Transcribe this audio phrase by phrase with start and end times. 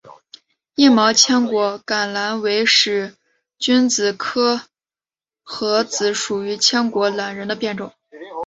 [0.77, 3.13] 硬毛千果榄仁为使
[3.59, 4.61] 君子科
[5.45, 7.93] 诃子属千果榄仁的变种。